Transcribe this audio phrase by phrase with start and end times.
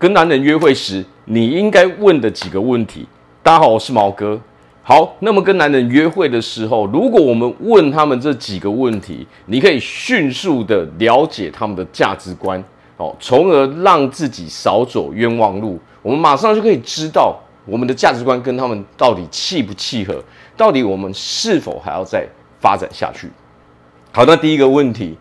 [0.00, 3.06] 跟男人约会时，你应该问的几个问题。
[3.42, 4.40] 大家好，我是毛哥。
[4.82, 12.64] 好，那么跟男人约会的时候，如果我们问他们这几个问题，你可以迅速的了解他们的价值观，
[12.96, 15.78] 哦，从而让自己少走冤枉路。
[16.00, 20.24] 我们马上就可以知道我们的价值观跟他们到底契不契合，
[20.56, 22.26] 到底我们是否还要再
[22.58, 23.28] 发展下去。
[24.12, 25.18] 好，那第一个问题，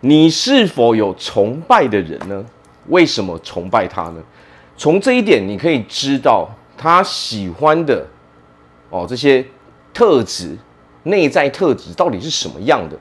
[0.00, 2.44] 你是否有崇拜的人呢？
[2.88, 4.22] 为什么崇拜他呢？
[4.76, 8.06] 从这一点，你可以知道他喜欢的
[8.90, 9.44] 哦这些
[9.92, 10.56] 特质、
[11.02, 12.96] 内在特质到底是什么样的。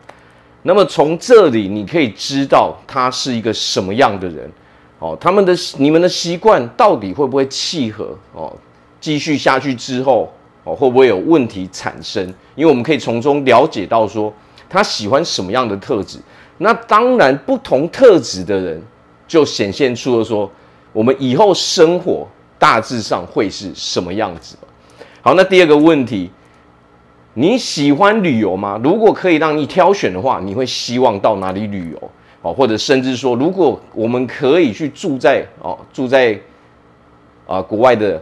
[0.63, 4.51] 那么从这里，你可以知道他是一个什么样的人
[4.99, 5.15] 哦。
[5.21, 8.51] 他们的、你们的习惯到底会不会契合哦？
[8.99, 10.27] 继续下去之后
[10.63, 12.25] 哦，会不会有问题产生？
[12.55, 14.33] 因为我们可以从中了解到说
[14.67, 16.17] 他喜欢什么样的特质。
[16.57, 18.81] 那当然，不同特质的人。
[19.27, 20.49] 就显现出了说，
[20.93, 22.27] 我们以后生活
[22.57, 24.55] 大致上会是什么样子。
[25.21, 26.31] 好，那第二个问题，
[27.33, 28.79] 你喜欢旅游吗？
[28.83, 32.11] 如果可以让你挑选的话，你会希望到哪里旅游？
[32.41, 36.39] 哦，或者甚至说，如果我们可以去住在哦住在
[37.45, 38.21] 啊、国外的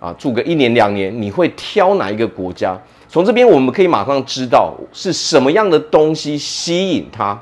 [0.00, 2.78] 啊住个一年两年，你会挑哪一个国家？
[3.08, 7.40] 从这边我们可以马上知道是什么样的东西吸引他。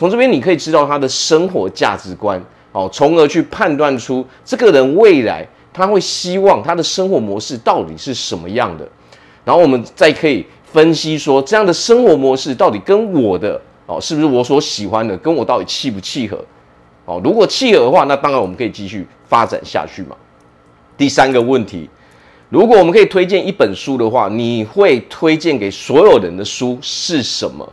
[0.00, 8.88] 从这边你可以知道他的生活价值观，哦，从而去判断出这个人未来他会希望他的生活模式到底是什么样的，
[9.44, 16.42] 然后我们再可以分析说这样的生活模式到底跟我的哦是不是我所喜欢的，跟我到底契不契合？
[17.04, 20.16] 哦，如果契合的话，那当然我们可以继续发展下去嘛。
[20.96, 21.90] 第三个问题，
[22.48, 27.70] 如果我们可以推荐一本书的话，你会推荐给所有人的书是什么？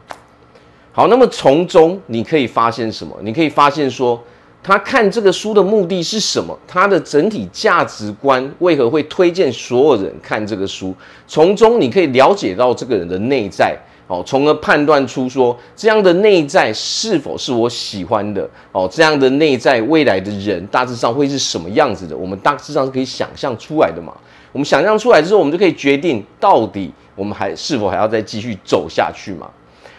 [0.97, 3.15] 好，那么从中你可以发现什么？
[3.21, 4.19] 你可以发现说，
[4.63, 6.57] 他看这个书的目的是什么？
[6.67, 10.91] 他的整体价值观为何会推荐所有人看这个书？
[11.27, 13.77] 从中你可以了解到这个人的内在，
[14.07, 18.49] 哦，从而判断出说这样的内在是否是我喜欢的？
[18.71, 22.17] 哦，这样的内在未来的人大致上会是什么样子的？
[22.17, 24.11] 我们大致上是可以想象出来的嘛？
[24.51, 29.47] 我们想象出来之后，我们就可以决定到底我们还是否还要再继续走下去嘛？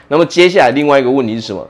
[0.08, 1.66] 那么接下来另外一个问题是什么？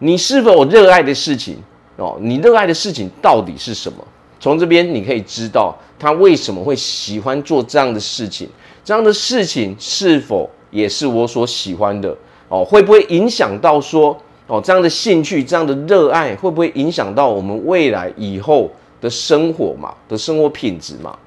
[0.00, 1.56] 你是否有热爱的事情
[1.96, 2.16] 哦？
[2.20, 3.98] 你热爱的事情到底是什么？
[4.40, 8.48] 从这边你可以知道他为什么会喜欢做这样的事情，
[8.84, 12.16] 这样的事情是否也是我所喜欢的
[12.48, 12.64] 哦？
[12.64, 18.70] 会不会影响到说哦，这样的兴趣、这样的热爱会不会影响到我们未来以后
[19.00, 19.92] 的生活嘛？
[20.08, 21.18] 的生活品质嘛？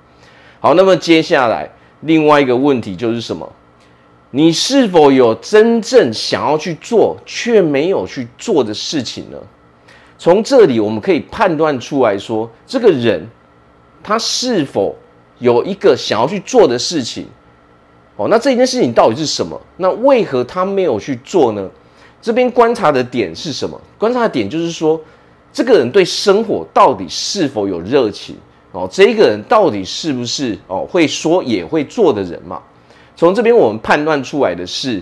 [0.62, 1.70] 好，那么接下来
[2.02, 3.48] 另外一个问题就是什么？
[4.34, 9.38] 你是否有真正想要去做却没有去做的事情呢？
[10.18, 13.28] 从这里我们可以判断出来说，这个人
[14.02, 14.96] 他是否
[15.40, 17.26] 有一个想要去做的事情？
[18.16, 19.60] 哦，那这件事情到底是什么？
[19.78, 21.70] 那为何他没有去做呢？
[22.22, 23.80] 这边观察的点是什么？
[23.98, 25.02] 观察的点就是说，
[25.52, 28.36] 这个人对生活到底是否有热情？
[28.72, 32.62] 哦，这个人到底是不是哦会说也会做的人嘛？
[33.22, 35.00] 从这边我们判断出来的是，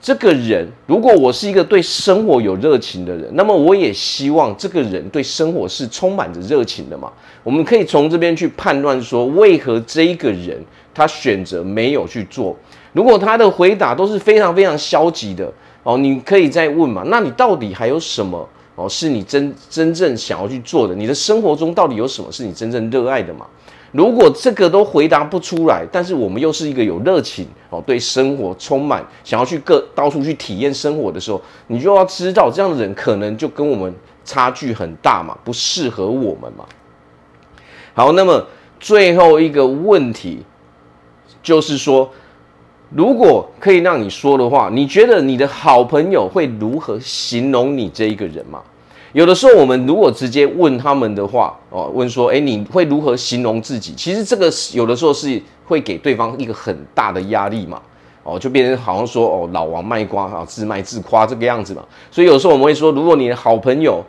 [0.00, 7.12] 这个人如果我是一个对生活有热情的人，那么我也希望这个人对生活是充满着热情的嘛。
[7.44, 10.60] 我们可以从这边去判断说，为何这一个人
[10.92, 12.56] 他选择没有去做。
[12.92, 15.48] 如果他的回答都是非常非常消极的
[15.84, 17.04] 哦，你可以再问嘛。
[17.06, 18.44] 那你到底还有什么
[18.74, 20.96] 哦，是你真真正想要去做的？
[20.96, 23.46] 你的生活中到底有什么是你真正热爱的嘛？
[23.92, 33.94] 如果这个都回答不出来，但是我们又是一个有热情哦，对生活充满想要去各到处去体验生活的时候，你就要知道这样的人可能就跟我们
[34.24, 36.64] 差距很大嘛，不适合我们嘛。
[37.92, 38.46] 好，那么
[38.80, 40.42] 最后一个问题
[41.42, 42.10] 就是说，
[42.88, 48.62] 如果可以让你说的话，你觉得你的好朋友会如何形容你这一个人吗？
[49.12, 53.92] 有的时候，我们如果直接问他们的话，哦，问说，诶，你会如何形容自己？
[53.94, 57.82] 其实这个有的时候是会给对方一个很大的压力嘛，
[58.22, 61.84] 哦，就变成好像说，哦，老王卖瓜啊，自卖自夸这个样子嘛。
[62.10, 64.02] 所以有时候我们会说，如果你的好朋友，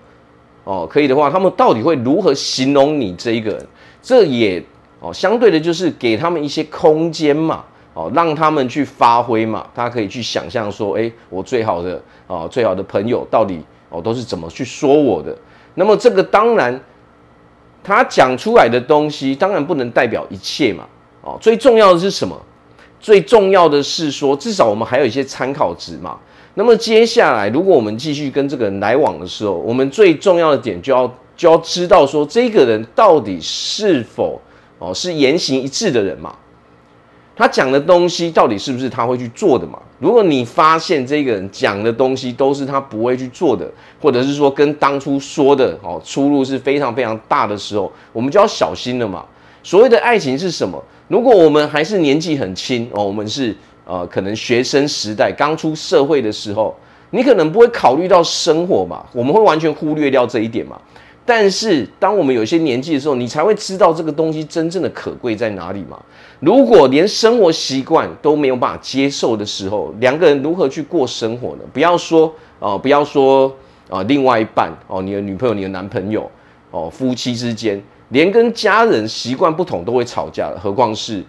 [0.63, 3.67] 哦，可以的话，他们到底会如何形容你这一个人？
[4.01, 4.63] 这也
[5.01, 13.59] 哦，相对的就是给他们一些空间嘛，哦，让他们去发挥嘛，他可以去想象说，诶，我最好的啊，最好的朋友到底。
[13.93, 15.37] 哦，都是怎么去说我的？
[15.75, 16.77] 那么这个当然，
[17.83, 20.83] 他讲出来的东西当然不能代表一切嘛。
[21.21, 22.35] 哦，最重要的是什么？
[22.99, 26.17] 最重要的是说，至少我们还有一些参考值嘛。
[26.55, 34.41] 那么接下来，如果我们继续跟这个人来往的时候，我们最重要的点就要就要知道说这个人到底是否
[34.79, 36.33] 哦是言行一致的人嘛？
[37.35, 39.79] 他讲的东西到底是不是他会去做的嘛？
[39.99, 43.69] 如果你发现这个人讲的东西都是他不会去做的，
[44.01, 49.25] 或者是说跟当初说的哦出入是非常非常大的时候，我们就要小心了嘛。
[49.63, 50.81] 所谓的爱情是什么？
[51.07, 56.75] 如果我们还是年纪很轻哦，我们是呃可能学生时代刚出社会的时候，
[57.11, 60.79] 你可能不会考虑到生活嘛，我们会完全忽略掉这一点嘛。
[61.25, 65.97] 但是，当我们有些年纪的时候，你才会知道这个东西真正的可贵在哪里嘛。
[66.41, 71.61] 如果连生活习惯都没有办法接受的时候，两个人如何去过生活呢？
[71.71, 72.27] 不要说
[72.59, 73.49] 啊、呃，不要说
[73.89, 76.29] 啊、另外一半哦，你的女朋友、你的男朋友
[76.71, 81.23] 哦，夫妻之间，连跟家人习惯不同都会吵架，何况是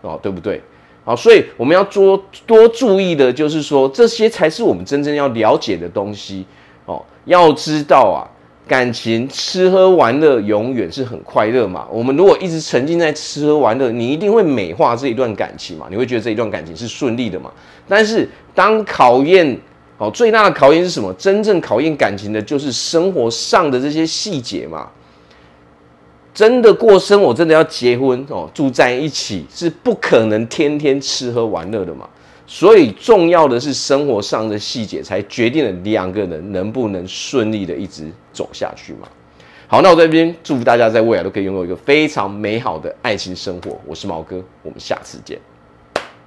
[0.00, 0.58] 哦，对不对？
[1.04, 6.46] 好，所以我们要多多注意的，就是说这些才是我们真正要了解的东西
[6.86, 7.04] 哦。
[7.26, 8.24] 要知道啊。
[8.66, 11.86] 感情吃喝玩乐永远是很快乐嘛？
[11.90, 15.86] 我们如果一直沉浸在吃喝玩乐，你一定会美化这一段感情嘛？
[15.90, 17.52] 你会觉得这一段感情是顺利的嘛？
[17.86, 19.58] 但是当考验
[19.98, 21.12] 哦，最大的考验是什么？
[21.14, 24.88] 真正考验感情的就是生活上的这些细节嘛。
[26.32, 32.08] 真的过生活，真的要结婚哦，住在一起是不可能天天吃喝玩乐的嘛。
[32.46, 39.08] 所以重要的是生活上的细节，才决定了两个人能不能顺利的一直走下去嘛。
[39.66, 43.80] 好，那我在这边祝福大家在未来都可以拥有一个非常美好的爱情生活。
[43.86, 45.38] 我是毛哥，我们下次见。